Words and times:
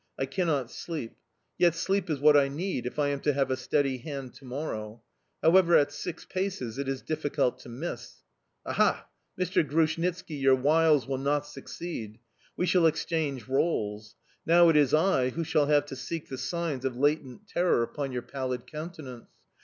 I 0.17 0.25
cannot 0.25 0.71
sleep... 0.71 1.15
Yet 1.59 1.75
sleep 1.75 2.09
is 2.09 2.19
what 2.19 2.35
I 2.35 2.47
need, 2.47 2.87
if 2.87 2.97
I 2.97 3.09
am 3.09 3.19
to 3.19 3.33
have 3.33 3.51
a 3.51 3.55
steady 3.55 3.99
hand 3.99 4.33
to 4.33 4.45
morrow. 4.45 5.03
However, 5.43 5.75
at 5.77 5.91
six 5.91 6.25
paces 6.25 6.79
it 6.79 6.87
is 6.89 7.03
difficult 7.03 7.59
to 7.59 7.69
miss. 7.69 8.23
Aha! 8.65 9.07
Mr. 9.39 9.63
Grushnitski, 9.63 10.33
your 10.41 10.55
wiles 10.55 11.07
will 11.07 11.19
not 11.19 11.45
succeed!... 11.45 12.17
We 12.57 12.65
shall 12.65 12.87
exchange 12.87 13.47
roles: 13.47 14.15
now 14.43 14.69
it 14.69 14.75
is 14.75 14.91
I 14.91 15.29
who 15.29 15.43
shall 15.43 15.67
have 15.67 15.85
to 15.85 15.95
seek 15.95 16.29
the 16.29 16.37
signs 16.39 16.83
of 16.83 16.97
latent 16.97 17.47
terror 17.47 17.83
upon 17.83 18.11
your 18.11 18.23
pallid 18.23 18.65
countenance. 18.65 19.27